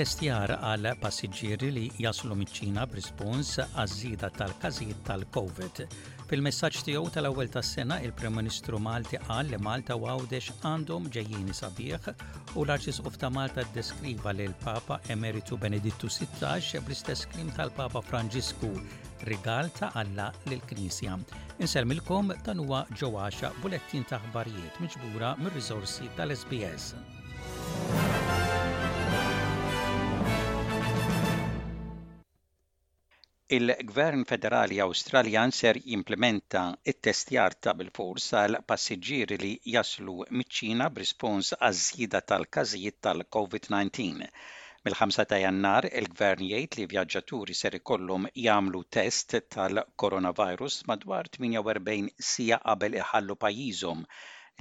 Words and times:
testjar 0.00 0.54
għal 0.64 0.94
passiġġieri 0.96 1.68
li 1.76 1.80
jaslu 2.00 2.32
miċ-Ċina 2.40 2.86
b'rispons 2.88 3.48
għaż-żieda 3.66 4.30
tal-każijiet 4.38 5.02
tal-COVID. 5.08 5.80
Fil-messaġġ 6.30 6.78
tiegħu 6.86 7.10
tal-ewwel 7.12 7.50
tas-sena 7.52 7.98
il-Prim 8.06 8.32
Ministru 8.38 8.78
Malti 8.80 9.20
qal 9.26 9.50
li 9.50 9.58
Malta 9.66 9.98
għawdex 9.98 10.54
għandhom 10.64 11.10
ġejjini 11.16 11.58
sabiħ 11.60 12.08
u 12.16 12.64
l-Arċisqof 12.64 13.20
ta' 13.20 13.28
Malta 13.36 13.66
ddeskriva 13.74 14.32
lil 14.38 14.56
Papa 14.64 15.02
Emeritu 15.16 15.60
Benedittu 15.66 16.08
XVI 16.16 16.80
bl-istess 16.88 17.28
klim 17.34 17.52
tal-Papa 17.60 18.00
Franġisku 18.08 18.72
rigal 19.28 19.68
ta' 19.78 19.92
Alla 20.00 20.30
lill-Knisja. 20.48 21.20
Inselmilkom 21.60 22.32
dan 22.48 22.64
huwa 22.64 22.86
ġewwaxa 22.96 23.52
bulettin 23.60 24.08
ta' 24.08 24.22
ħbarijiet 24.30 24.80
miġbura 24.80 25.36
mir-riżorsi 25.44 26.08
tal-SBS. 26.16 26.94
Il-Gvern 33.56 34.20
Federali 34.30 34.76
Awstraljan 34.82 35.50
ser 35.58 35.78
jimplementa 35.92 36.60
it-testjar 36.90 37.54
ta' 37.66 37.72
bil-fors 37.78 38.26
għal 38.40 38.58
passiġġieri 38.72 39.38
li 39.40 39.48
jaslu 39.72 40.12
miċ-Ċina 40.40 40.86
b'rispons 40.98 41.48
għaż 41.56 41.80
żjida 41.86 42.20
tal 42.22 42.28
tal-każijiet 42.44 42.98
tal-COVID-19. 43.06 44.28
Mill-5 44.84 45.26
ta' 45.32 45.40
jannar, 45.44 45.88
il-gvern 46.02 46.44
jgħid 46.52 46.78
li 46.82 46.86
vjaġġaturi 46.94 47.56
ser 47.62 47.78
ikollhom 47.80 48.28
jagħmlu 48.44 48.84
test 48.98 49.34
tal-coronavirus 49.56 50.76
madwar 50.92 51.32
48 51.40 52.14
sija 52.30 52.60
qabel 52.68 53.00
iħallu 53.02 53.36
pajjiżhom 53.46 54.06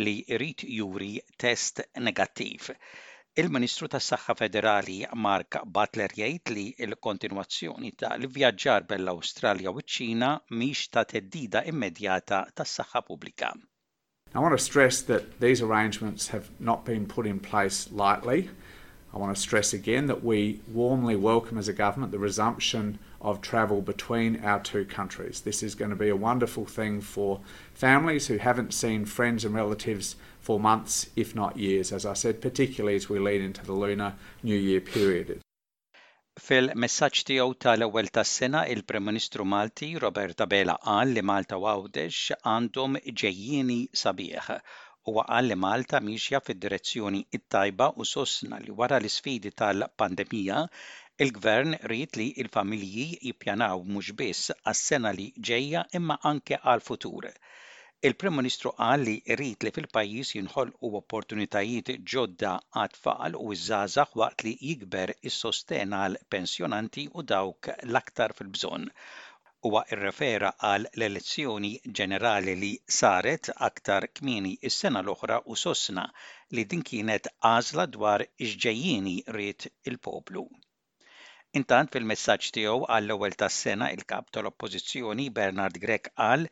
li 0.08 0.16
jrid 0.34 0.66
juri 0.81 1.14
test 1.46 1.84
negattiv. 2.09 2.74
Il-Ministru 3.40 3.88
tas-Saħħa 3.92 4.34
Federali 4.38 4.94
Mark 5.26 5.58
Butler 5.76 6.12
jgħid 6.16 6.52
li 6.56 6.64
l-kontinwazzjoni 6.88 7.92
tal-vjaġġar 8.02 8.84
bell-Awstralja 8.90 9.72
u 9.78 9.84
ċ-Ċina 9.84 10.31
mhix 10.62 10.84
ta' 10.98 11.06
teddida 11.14 11.62
immedjata 11.72 12.42
tas-saħħa 12.62 13.04
pubblika. 13.12 13.54
I 14.34 14.44
want 14.44 14.58
to 14.59 14.64
stress 14.66 15.02
that 15.12 15.40
these 15.46 15.64
arrangements 15.70 16.34
have 16.36 16.52
not 16.72 16.84
been 16.90 17.06
put 17.16 17.30
in 17.36 17.40
place 17.48 17.81
lightly. 18.04 18.50
I 19.14 19.18
want 19.18 19.36
to 19.36 19.42
stress 19.42 19.74
again 19.74 20.06
that 20.06 20.24
we 20.24 20.62
warmly 20.68 21.16
welcome 21.16 21.58
as 21.58 21.68
a 21.68 21.74
government 21.74 22.12
the 22.12 22.20
resumption 22.20 23.00
of 23.20 23.42
travel 23.42 23.82
between 23.82 24.40
our 24.44 24.62
two 24.62 24.86
countries. 24.86 25.42
This 25.42 25.64
is 25.64 25.74
going 25.74 25.90
to 25.90 25.96
be 25.98 26.10
a 26.10 26.16
wonderful 26.16 26.66
thing 26.66 27.02
for 27.02 27.42
families 27.74 28.28
who 28.28 28.38
haven't 28.38 28.74
seen 28.74 29.06
friends 29.06 29.44
and 29.44 29.56
relatives 29.56 30.16
for 30.40 30.60
months, 30.60 31.10
if 31.16 31.36
not 31.36 31.58
years, 31.58 31.92
as 31.92 32.06
I 32.06 32.14
said, 32.14 32.40
particularly 32.40 32.96
as 32.96 33.10
we 33.10 33.18
lead 33.20 33.42
into 33.42 33.66
the 33.66 33.74
lunar 33.74 34.14
new 34.50 34.60
year 34.70 34.82
period. 34.98 35.42
Fil-messaġġ 36.48 37.24
tiegħu 37.28 37.50
tal-ewwel 37.66 38.08
tas-sena, 38.16 38.62
il-Prim 38.74 39.04
Ministru 39.10 39.44
Malti 39.44 39.90
Roberta 40.00 40.46
Bela 40.48 40.78
qal 40.86 41.10
li 41.18 41.24
Malta 41.32 41.58
għawdex 41.60 42.38
għandhom 42.54 42.96
ġejjieni 43.24 43.80
sabiħ 44.04 44.46
huwa 45.10 45.24
qal 45.30 45.46
li 45.50 45.56
Malta 45.68 45.98
miexja 46.08 46.40
fid-direzzjoni 46.48 47.20
it-tajba 47.38 47.86
u 48.02 48.06
sostna 48.14 48.58
li 48.66 48.74
wara 48.80 48.98
l-isfidi 49.02 49.52
tal-pandemija 49.62 50.58
Il-gvern 51.26 51.72
rrit 51.90 52.12
li 52.20 52.28
il-familji 52.42 53.08
jippjanaw 53.30 53.82
mhux 53.94 54.10
biss 54.20 54.52
għas-sena 54.72 55.12
li 55.18 55.26
ġejja 55.50 55.82
imma 56.00 56.16
anke 56.32 56.60
għal-futur. 56.66 57.26
Il-Prim 58.09 58.38
Ministru 58.40 58.72
qal 58.78 59.03
li 59.09 59.16
rrit 59.36 59.66
li 59.68 59.74
fil-pajjiż 59.78 60.31
jinħolqu 60.38 60.92
opportunitajiet 61.02 61.92
ġodda 62.14 62.53
għat-tfal 62.84 63.36
u 63.44 63.48
iż-żgħażagħ 63.58 64.14
waqt 64.22 64.46
li 64.48 64.53
jikber 64.69 65.14
is-sosten 65.31 65.98
għal 66.00 66.18
pensjonanti 66.38 67.09
u 67.19 67.25
dawk 67.34 67.74
l-aktar 67.90 68.38
fil-bżonn 68.40 68.88
huwa 69.68 69.80
rrefera 69.94 70.50
għal 70.66 70.86
l-elezzjoni 70.90 71.70
ġenerali 72.00 72.53
li 72.59 72.68
saret 72.97 73.50
aktar 73.68 74.06
kmieni 74.20 74.52
is-sena 74.70 75.00
l-oħra 75.06 75.40
u 75.53 75.58
sosna 75.64 76.06
li 76.58 76.64
din 76.74 76.84
kienet 76.90 77.28
għażla 77.50 77.86
dwar 77.96 78.24
iġġejjieni 78.48 79.16
ried 79.38 79.68
il-poplu. 79.92 80.46
Intant 81.62 81.92
fil-messaġġ 81.98 82.50
tiegħu 82.59 82.88
għall-ewwel 82.98 83.36
tas-sena 83.44 83.92
il-kap 83.98 84.30
tal-Oppożizzjoni 84.38 85.28
Bernard 85.42 85.80
Grek 85.88 86.12
qal 86.22 86.46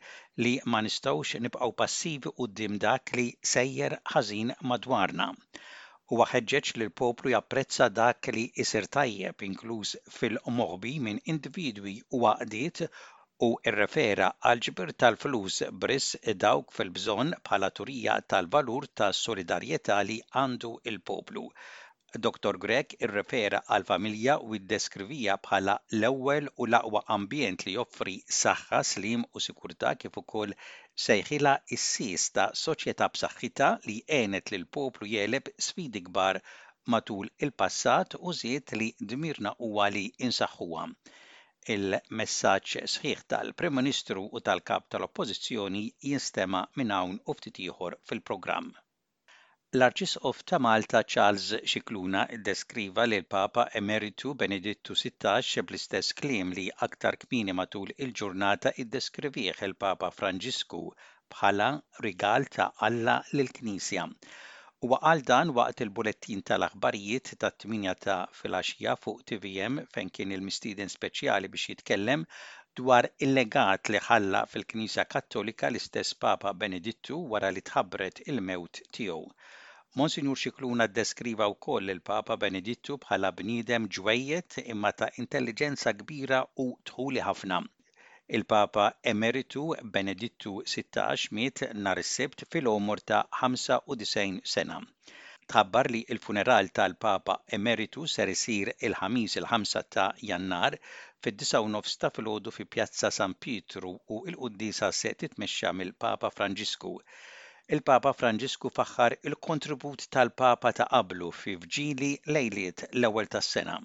li 0.44 0.54
ma 0.74 0.82
nistgħux 0.90 1.40
nibqgħu 1.46 1.74
passivi 1.82 2.36
quddiem 2.42 2.76
dak 2.88 3.16
li 3.20 3.28
sejjer 3.54 3.98
ħażin 4.16 4.54
madwarna 4.72 5.32
u 6.16 6.24
ħeġġeġ 6.28 6.68
li 6.76 6.84
l-poplu 6.86 7.30
japprezza 7.32 7.86
dak 7.96 8.28
li 8.36 8.44
isir 8.64 8.86
tajjeb 8.96 9.44
inkluż 9.48 9.90
fil-moħbi 10.14 10.92
minn 11.08 11.20
individwi 11.34 11.92
u 12.18 12.20
għaqdiet 12.30 12.80
u 13.46 13.48
irrefera 13.72 14.28
għal 14.52 14.62
ġbir 14.68 14.92
tal-flus 15.04 15.58
bris 15.84 16.06
dawk 16.46 16.72
fil-bżonn 16.78 17.34
bħala 17.50 17.70
turija 17.80 18.14
tal-valur 18.34 18.88
ta' 19.02 19.12
solidarjetà 19.24 19.98
li 20.12 20.22
għandu 20.44 20.72
il-poplu. 20.94 21.44
Dr. 22.24 22.56
Grek 22.64 22.94
irrefera 23.06 23.58
għal 23.76 23.82
familja 23.88 24.34
u 24.44 24.54
id-deskrivija 24.58 25.34
bħala 25.46 25.72
l-ewwel 25.96 26.46
u 26.56 26.66
l-aqwa 26.68 27.02
ambjent 27.16 27.64
li 27.66 27.74
joffri 27.74 28.14
saħħa, 28.36 28.78
slim 28.90 29.24
u 29.34 29.40
sikurtà 29.46 29.90
kif 30.04 30.16
ukoll 30.22 30.54
sejħila 31.06 31.52
s-sis 31.76 32.24
ta' 32.38 32.46
soċjetà 32.62 33.10
b'saħħitha 33.16 33.68
li 33.90 33.98
għenet 34.20 34.52
lil 34.54 34.64
poplu 34.78 35.06
jeleb 35.10 35.50
sfidi 35.66 36.02
kbar 36.08 36.40
matul 36.94 37.28
il-passat 37.48 38.16
u 38.22 38.32
ziet 38.40 38.72
li 38.80 38.88
dmirna 39.12 39.52
huwa 39.58 39.90
li 39.98 40.06
insaħħuha. 40.30 40.86
Il-messaġġ 41.76 42.86
sħiħ 42.94 43.20
tal-Prim 43.34 43.76
Ministru 43.82 44.24
u 44.32 44.40
tal-Kap 44.48 44.88
tal-Oppożizzjoni 44.96 45.84
jinstema 46.12 46.64
minn 46.80 46.96
hawn 47.00 47.20
u 47.28 47.36
ftit 47.36 47.60
ieħor 47.68 48.00
fil-programm. 48.08 48.72
L-Arċisqof 49.76 50.38
ta' 50.50 50.58
Malta 50.64 51.00
Charles 51.04 51.48
Scicluna 51.70 52.20
ddeskriva 52.44 53.04
l 53.06 53.18
Papa 53.34 53.64
Emeritu 53.80 54.30
Benedittu 54.42 54.94
XVI 55.00 55.62
bl-istess 55.68 56.14
kliem 56.20 56.54
li 56.58 56.62
aktar 56.86 57.18
kmini 57.24 57.54
matul 57.58 57.92
il-ġurnata 58.06 58.72
iddeskrivih 58.84 59.60
il-Papa 59.66 60.08
Franġisku 60.20 60.80
bħala 61.34 61.68
rigal 62.06 62.48
ta' 62.56 62.70
Alla 62.88 63.16
lill-Knisja. 63.34 64.06
U 64.88 64.94
għal 64.96 65.24
dan 65.32 65.52
waqt 65.60 65.84
il-bulettin 65.86 66.40
tal-aħbarijiet 66.50 67.34
ta' 67.44 67.52
8 67.66 67.94
ta' 68.06 68.18
filaxija 68.40 68.96
fuq 69.02 69.20
TVM 69.32 69.82
fejn 69.96 70.12
kien 70.18 70.32
il 70.38 70.46
mistiden 70.48 70.88
speċjali 70.96 71.52
biex 71.56 71.74
jitkellem 71.74 72.24
dwar 72.80 73.10
il-legat 73.28 73.92
li 73.92 74.00
ħalla 74.08 74.46
fil-Knisja 74.54 75.04
Kattolika 75.12 75.68
l-istess 75.68 76.16
Papa 76.26 76.56
Benedittu 76.64 77.20
wara 77.36 77.52
li 77.52 77.60
tħabbret 77.72 78.24
il-mewt 78.32 78.84
tiegħu. 78.96 79.22
Monsignor 79.96 80.36
Xikluna 80.42 80.86
ddeskriva 80.88 81.44
wkoll 81.52 81.90
il-Papa 81.92 82.34
Benedittu 82.40 82.96
bħala 83.04 83.28
bniedem 83.36 83.84
ġwejjed 83.96 84.56
imma 84.72 84.90
ta' 84.98 85.08
intelligenza 85.22 85.94
kbira 86.00 86.40
u 86.64 86.66
tħuli 86.90 87.22
ħafna. 87.26 87.60
Il-Papa 88.38 88.84
Emeritu 89.12 89.62
Benedittu 89.94 90.52
16 90.74 91.24
miet 91.38 91.62
nar 91.86 92.00
is-Sibt 92.02 92.44
fil 92.52 92.68
omur 92.74 93.00
ta' 93.12 93.22
95 93.38 94.52
sena 94.54 94.76
tħabbar 95.54 95.88
li 95.94 96.02
il-funeral 96.16 96.68
tal-Papa 96.80 97.36
Emeritu 97.60 98.02
ser 98.16 98.32
isir 98.34 98.72
il-ħamis 98.90 99.38
il-5 99.40 99.82
ta' 99.96 100.10
jannar 100.32 100.76
fid 101.22 101.38
19 101.46 101.96
ta' 102.04 102.12
filgħodu 102.18 102.52
fi 102.58 102.68
Pjazza 102.76 103.10
San 103.20 103.38
Pietru 103.46 103.94
u 103.96 104.20
il-Quddisa 104.34 104.92
se 105.00 105.14
titmexxa 105.24 105.72
mill-Papa 105.80 106.28
Franġisku 106.36 106.94
il-Papa 107.68 108.12
Franġisku 108.16 108.70
faħħar 108.78 109.18
il-kontribut 109.28 110.06
tal-Papa 110.14 110.72
ta' 110.80 110.86
qablu 110.90 111.28
fi 111.40 111.56
fġili 111.60 112.12
lejliet 112.34 112.86
l-ewwel 112.92 113.28
tas-sena. 113.28 113.78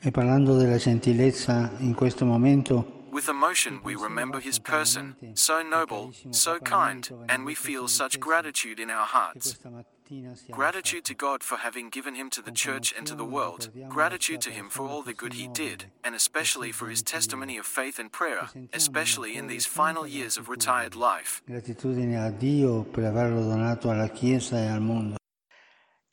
E 0.00 0.10
parlando 0.10 0.56
della 0.56 0.76
gentilezza 0.78 1.72
in 1.80 1.94
questo 1.94 2.24
momento 2.24 2.97
With 3.10 3.28
emotion, 3.28 3.80
we 3.82 3.94
remember 3.96 4.38
his 4.40 4.58
person, 4.58 5.16
so 5.34 5.62
noble, 5.62 6.12
so 6.30 6.58
kind, 6.58 7.08
and 7.28 7.44
we 7.46 7.54
feel 7.54 7.88
such 7.88 8.20
gratitude 8.20 8.78
in 8.78 8.90
our 8.90 9.06
hearts. 9.06 9.58
Gratitude 10.50 11.04
to 11.06 11.14
God 11.14 11.42
for 11.42 11.56
having 11.58 11.88
given 11.90 12.14
him 12.14 12.28
to 12.30 12.42
the 12.42 12.50
church 12.52 12.94
and 12.96 13.06
to 13.06 13.14
the 13.14 13.24
world, 13.24 13.68
gratitude 13.88 14.40
to 14.42 14.50
him 14.50 14.68
for 14.70 14.86
all 14.86 15.02
the 15.02 15.14
good 15.14 15.34
he 15.34 15.48
did, 15.48 15.86
and 16.04 16.14
especially 16.14 16.70
for 16.72 16.88
his 16.88 17.02
testimony 17.02 17.56
of 17.56 17.66
faith 17.66 17.98
and 17.98 18.12
prayer, 18.12 18.48
especially 18.74 19.36
in 19.36 19.46
these 19.48 19.64
final 19.66 20.06
years 20.06 20.36
of 20.38 20.48
retired 20.48 20.94
life. 20.94 21.42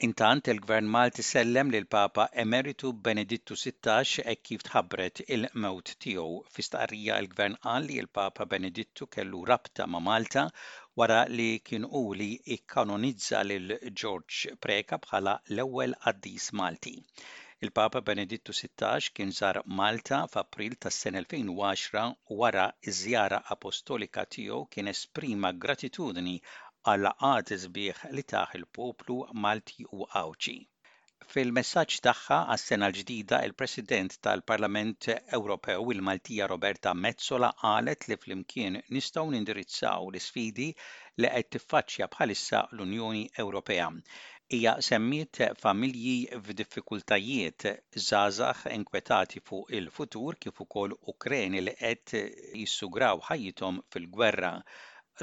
Intant 0.04 0.48
il-Gvern 0.52 0.86
Malti 0.92 1.22
sellem 1.24 1.70
lil 1.72 1.86
papa 1.88 2.28
Emeritu 2.34 2.90
Benedittu 2.92 3.56
XVI 3.56 4.26
hekk 4.28 4.42
kif 4.50 4.66
tħabbret 4.70 5.22
il-mewt 5.36 5.94
tiegħu. 6.06 6.34
Fi 6.56 6.66
stqarrija 6.68 7.20
l-Gvern 7.24 7.56
qal 7.68 7.88
li 7.88 8.02
l-Papa 8.02 8.44
Benedittu 8.56 9.08
kellu 9.08 9.40
rabta 9.52 9.88
ma' 9.88 10.04
Malta 10.10 10.44
wara 11.00 11.22
li 11.30 11.48
kien 11.70 11.88
li 12.24 12.30
ikkanonizza 12.58 13.46
lil 13.48 13.74
George 14.04 14.58
Preka 14.66 15.00
bħala 15.08 15.38
l-ewwel 15.56 15.96
qaddis 16.04 16.50
Malti. 16.62 16.94
Il-Papa 17.64 18.02
Benedittu 18.04 18.52
XVI 18.52 19.14
kien 19.16 19.32
żar 19.32 19.62
Malta 19.66 20.26
f'April 20.28 20.76
tas 20.76 21.00
sen 21.06 21.16
2010 21.24 22.36
wara 22.44 22.68
iż-żjara 22.92 23.40
apostolika 23.56 24.28
tiegħu 24.36 24.60
kien 24.76 24.92
esprima 24.92 25.54
gratitudni 25.66 26.36
għalla 26.92 27.12
għad 27.28 27.52
sbieħ 27.62 28.10
li 28.18 28.24
taħ 28.32 28.56
il-poplu 28.60 29.16
Malti 29.46 29.86
u 29.98 30.06
Awċi. 30.20 30.58
Fil-messaġġ 31.34 31.96
tagħha 32.06 32.38
għas-sena 32.54 32.90
l-ġdida, 32.92 33.40
il-President 33.48 34.18
tal-Parlament 34.28 35.08
Ewropew 35.38 35.88
il-Maltija 35.96 36.46
Roberta 36.52 36.94
Mezzola 36.94 37.50
qalet 37.64 38.06
li 38.12 38.18
flimkien 38.26 38.78
nistgħu 38.94 39.26
nindirizzaw 39.36 40.06
l-isfidi 40.12 40.68
li 41.24 41.32
qed 41.34 41.52
tiffaċċja 41.58 42.10
bħalissa 42.16 42.62
l-Unjoni 42.78 43.24
Ewropea. 43.44 43.90
Hija 44.54 44.76
semmiet 44.86 45.42
familji 45.58 46.18
f'diffikultajiet 46.46 47.66
zazax 48.08 48.68
inkwetati 48.78 49.42
fuq 49.48 49.74
il-futur 49.82 50.38
kif 50.38 50.60
ukoll 50.68 50.94
Ukreni 51.14 51.64
li 51.66 51.74
qed 51.82 52.20
jissugraw 52.62 53.26
ħajjithom 53.32 53.82
fil-gwerra 53.90 54.54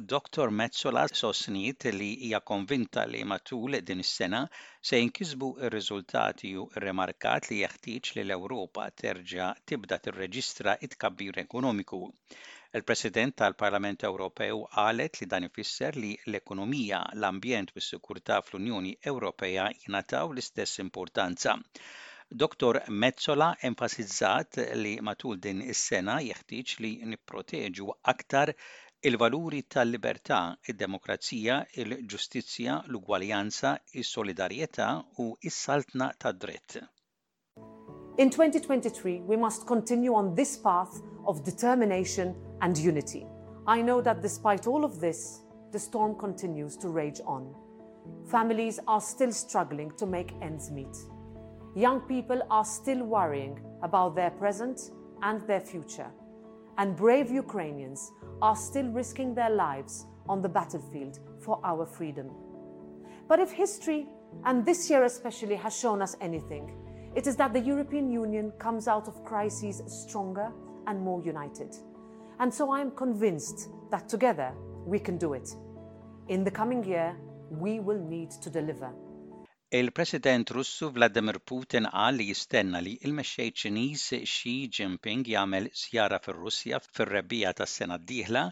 Dr. 0.00 0.48
Metzola 0.48 1.04
sostniet 1.12 1.84
li 1.92 2.06
hija 2.22 2.38
konvinta 2.50 3.02
li 3.06 3.18
matul 3.28 3.76
din 3.88 3.98
is-sena 4.00 4.38
se 4.90 4.98
jinkisbu 4.98 5.48
r-riżultati 5.68 6.54
u 6.56 6.64
li 6.80 7.56
jeħtieġ 7.62 8.12
li 8.16 8.22
l-Ewropa 8.24 8.86
terġa' 9.02 9.50
tibda 9.66 9.98
tirreġistra 9.98 10.76
it-kabbir 10.88 11.38
ekonomiku. 11.44 12.00
Il-President 12.72 13.36
tal-Parlament 13.36 14.04
Ewropew 14.08 14.64
qalet 14.78 15.20
li 15.20 15.26
dan 15.34 15.44
ifisser 15.50 15.94
li 16.04 16.14
l-ekonomija, 16.24 17.02
l-ambjent 17.18 17.76
u 17.76 17.80
s-sikurtà 17.84 18.40
fl-Unjoni 18.46 18.94
Ewropea 19.12 19.66
jingħataw 19.84 20.24
l-istess 20.32 20.78
importanza. 20.86 21.58
Dr. 22.30 22.80
Mezzola 23.04 23.50
enfasizzat 23.70 24.56
li 24.80 24.96
matul 25.10 25.36
din 25.48 25.60
is-sena 25.74 26.16
jeħtieġ 26.30 26.78
li 26.80 26.92
nipproteġu 27.12 27.92
aktar 28.16 28.54
il-valuri 29.04 29.64
tal-libertà, 29.66 30.36
id-demokrazija, 30.70 31.56
il-ġustizzja, 31.74 32.74
l-ugwaljanza, 32.86 33.72
ugwaljanza 33.98 34.90
s-saltna 35.50 36.12
tad-dritt. 36.18 36.76
In 38.18 38.30
2023, 38.30 39.22
we 39.26 39.36
must 39.36 39.66
continue 39.66 40.14
on 40.14 40.36
this 40.36 40.56
path 40.56 41.02
of 41.26 41.42
determination 41.42 42.32
and 42.60 42.78
unity. 42.78 43.26
I 43.66 43.82
know 43.82 44.00
that 44.02 44.22
despite 44.22 44.68
all 44.68 44.84
of 44.84 45.00
this, 45.00 45.40
the 45.72 45.80
storm 45.80 46.14
continues 46.14 46.76
to 46.76 46.88
rage 46.88 47.20
on. 47.26 47.52
Families 48.30 48.78
are 48.86 49.00
still 49.00 49.32
struggling 49.32 49.90
to 49.98 50.06
make 50.06 50.32
ends 50.40 50.70
meet. 50.70 50.94
Young 51.74 52.00
people 52.02 52.42
are 52.50 52.64
still 52.64 53.02
worrying 53.02 53.58
about 53.82 54.14
their 54.14 54.30
present 54.30 54.78
and 55.22 55.40
their 55.48 55.60
future 55.60 56.10
and 56.78 56.96
brave 56.96 57.30
Ukrainians 57.30 58.12
are 58.40 58.56
still 58.56 58.86
risking 58.88 59.34
their 59.34 59.50
lives 59.50 60.06
on 60.28 60.42
the 60.42 60.48
battlefield 60.48 61.18
for 61.40 61.60
our 61.64 61.84
freedom. 61.84 62.30
But 63.28 63.38
if 63.40 63.50
history, 63.50 64.06
and 64.44 64.64
this 64.64 64.88
year 64.88 65.04
especially, 65.04 65.56
has 65.56 65.76
shown 65.78 66.00
us 66.02 66.16
anything, 66.20 66.72
it 67.14 67.26
is 67.26 67.36
that 67.36 67.52
the 67.52 67.60
European 67.60 68.10
Union 68.10 68.52
comes 68.58 68.88
out 68.88 69.06
of 69.06 69.22
crises 69.24 69.82
stronger 69.86 70.50
and 70.86 71.00
more 71.00 71.20
united. 71.22 71.74
And 72.40 72.52
so 72.52 72.70
I 72.72 72.80
am 72.80 72.90
convinced 72.92 73.68
that 73.90 74.08
together 74.08 74.52
we 74.86 74.98
can 74.98 75.18
do 75.18 75.34
it. 75.34 75.50
In 76.28 76.44
the 76.44 76.50
coming 76.50 76.82
year, 76.84 77.14
we 77.50 77.80
will 77.80 77.98
need 77.98 78.30
to 78.40 78.48
deliver. 78.48 78.90
Il-President 79.74 80.50
Russu 80.50 80.90
Vladimir 80.92 81.38
Putin 81.40 81.86
qal 81.88 82.18
li 82.20 82.26
jistenna 82.28 82.80
li 82.86 82.90
il-mexxej 83.08 83.52
Ċiniż 83.60 84.02
Xi 84.32 84.50
Jinping 84.78 85.30
jagħmel 85.32 85.68
żjara 85.82 86.18
fir-Russja 86.26 86.80
fir-rebbija 86.98 87.52
tas-sena 87.60 87.96
d-dieħla, 88.02 88.42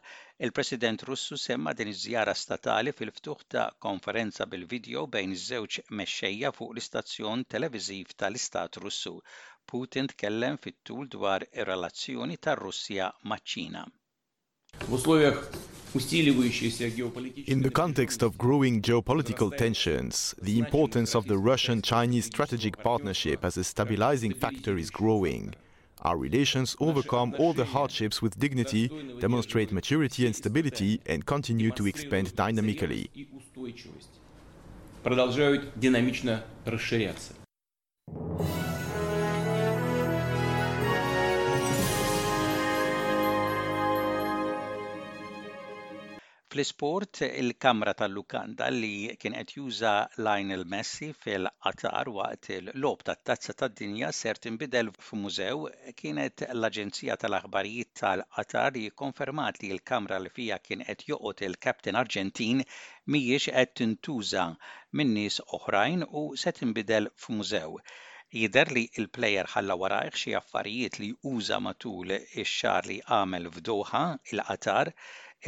il-President 0.48 1.04
Russu 1.10 1.36
semma 1.42 1.74
din 1.76 1.90
iż-żjara 1.92 2.32
statali 2.44 2.94
fil-ftuħ 3.02 3.42
ta' 3.56 3.66
konferenza 3.86 4.46
bil-video 4.54 5.04
bejn 5.16 5.36
iż-żewġ 5.36 5.78
mexxejja 6.00 6.54
fuq 6.60 6.72
l-istazzjon 6.76 7.44
televiżiv 7.56 8.14
tal-Istat 8.22 8.80
Russu. 8.86 9.12
Putin 9.74 10.08
tkellem 10.14 10.56
fit-tul 10.64 11.12
dwar 11.18 11.44
ir-relazzjoni 11.52 12.40
tar-Russja 12.48 13.12
maċ-Ċina. 13.34 13.84
In 15.92 17.62
the 17.62 17.70
context 17.74 18.22
of 18.22 18.38
growing 18.38 18.80
geopolitical 18.80 19.56
tensions, 19.56 20.36
the 20.40 20.60
importance 20.60 21.16
of 21.16 21.26
the 21.26 21.36
Russian 21.36 21.82
Chinese 21.82 22.26
strategic 22.26 22.78
partnership 22.80 23.44
as 23.44 23.56
a 23.56 23.64
stabilizing 23.64 24.32
factor 24.32 24.76
is 24.76 24.88
growing. 24.88 25.52
Our 26.02 26.16
relations 26.16 26.76
overcome 26.78 27.34
all 27.40 27.52
the 27.54 27.64
hardships 27.64 28.22
with 28.22 28.38
dignity, 28.38 28.88
demonstrate 29.18 29.72
maturity 29.72 30.26
and 30.26 30.36
stability, 30.36 31.00
and 31.06 31.26
continue 31.26 31.72
to 31.72 31.86
expand 31.88 32.36
dynamically. 32.36 33.10
Fl-isport, 46.50 47.20
il-Kamra 47.40 47.92
tal-Lukanda 47.98 48.68
li 48.76 48.94
kien 49.22 49.34
qed 49.38 49.50
juża 49.56 49.90
Lionel 50.26 50.64
Messi 50.72 51.08
fil-qatar 51.24 52.08
waqt 52.16 52.48
il-lob 52.56 53.04
tat-tazza 53.08 53.54
tad-dinja 53.60 54.08
ser 54.20 54.40
tinbidel 54.46 54.90
f'mużew 55.08 55.60
kienet 56.00 56.44
l-Aġenzija 56.48 57.16
tal-Aħbarijiet 57.24 57.92
tal-Qatar 58.00 58.74
li 58.78 58.82
konfermat 59.04 59.62
li 59.62 59.70
l-Kamra 59.76 60.18
li 60.26 60.34
fija 60.40 60.58
kien 60.66 60.82
qed 60.88 61.06
joqgħod 61.12 61.44
il-Kapten 61.50 62.00
Arġentin 62.02 62.64
mhijiex 63.12 63.54
qed 63.58 63.76
tintuża 63.82 64.48
minn 64.98 65.14
nies 65.20 65.38
oħrajn 65.60 66.02
u 66.22 66.26
se 66.46 66.56
tinbidel 66.60 67.12
f'mużew. 67.26 67.76
Jider 68.40 68.74
li 68.74 68.88
il-plejer 68.98 69.52
ħalla 69.54 69.78
warajħ 69.84 70.10
xi 70.22 70.34
affarijiet 70.42 70.98
li 71.04 71.12
uża 71.34 71.62
matul 71.68 72.10
ix-xar 72.18 72.90
li 72.90 72.98
għamel 73.06 73.48
f'Doha 73.58 74.02
il-Qatar 74.34 74.94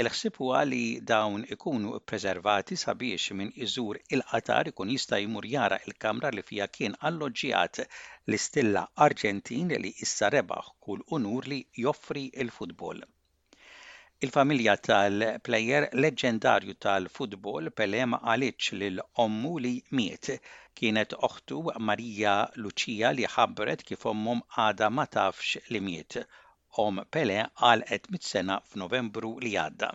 Il-ħsib 0.01 0.37
huwa 0.41 0.59
li 0.69 0.85
dawn 1.09 1.43
ikunu 1.55 1.91
preservati 2.11 2.77
sabiex 2.83 3.35
minn 3.41 3.51
iżur 3.67 3.99
il-qatar 4.17 4.71
ikun 4.71 4.93
jista' 4.95 5.19
jmur 5.25 5.49
jara 5.55 5.77
l 5.91 5.95
kamra 6.05 6.31
li 6.37 6.45
fija 6.51 6.67
kien 6.77 6.95
alloġġjat 7.09 7.81
l-istilla 7.83 8.85
Arġentin 9.07 9.75
li 9.85 9.91
issa 10.07 10.31
rebaħ 10.37 10.71
kull 10.87 11.03
unur 11.19 11.49
li 11.53 11.59
joffri 11.85 12.23
il-futbol. 12.45 13.03
Il-familja 14.29 14.79
tal-plejer 14.89 15.91
leġendarju 16.05 16.77
tal-futbol 16.87 17.69
Pelema 17.83 18.23
għaliċ 18.23 18.71
lil 18.85 19.03
ommu 19.27 19.53
li 19.67 19.75
miet. 20.01 20.31
Kienet 20.81 21.19
oħtu 21.31 21.61
Marija 21.91 22.37
Lucia 22.61 23.13
li 23.19 23.29
ħabbret 23.37 23.85
kif 23.93 24.09
ommum 24.15 24.41
għada 24.57 24.91
ma 25.01 25.07
tafx 25.19 25.67
li 25.71 25.85
miet 25.91 26.23
om 26.81 27.01
Pele 27.13 27.43
għalqet 27.61 28.09
mit-sena 28.11 28.61
f'Novembru 28.71 29.35
li 29.43 29.55
għadda. 29.61 29.93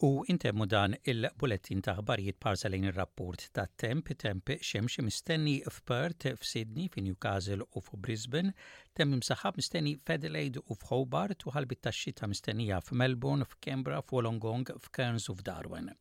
U 0.00 0.24
intemmu 0.32 0.64
dan 0.64 0.94
il-bulettin 1.04 1.82
ta' 1.84 1.92
ħbarijiet 1.98 2.38
parsalin 2.40 2.86
ir-rapport 2.88 3.42
ta' 3.52 3.66
temp 3.76 4.08
temp 4.16 4.48
xemx 4.56 5.02
mistenni 5.04 5.58
f'Perth, 5.68 6.30
f'Sydney, 6.40 6.88
f'Newcastle 6.88 7.66
u 7.76 7.82
f'Brisbane, 7.84 8.54
temp 8.96 9.12
imsaħab 9.18 9.60
mistenni 9.60 9.98
f'Adelaide 10.00 10.64
u 10.64 10.78
f'Hobart 10.80 11.44
u 11.44 11.52
ħalbit 11.52 11.84
ta' 11.84 11.92
xita 11.92 12.26
mistennija 12.32 12.80
f'Melbourne, 12.80 13.44
f'Kembra, 13.44 14.00
f'Wolongong, 14.00 14.72
f'Cairns 14.88 15.28
u 15.28 15.36
f'Darwin. 15.36 15.92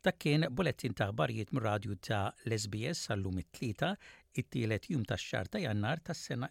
Dak 0.00 0.16
kien 0.22 0.46
bulettin 0.48 0.94
ta' 0.96 1.10
ħbarijiet 1.10 1.50
mir-radju 1.52 1.98
ta' 2.06 2.22
Lesbies 2.48 2.96
sbs 3.02 3.10
għallum 3.12 3.42
it-tlieta 3.42 3.90
it-tielet 4.32 4.88
jum 4.90 5.02
tax-xar 5.04 5.44
ta' 5.46 5.58
jannar 5.58 5.98
tas-sena 5.98 6.48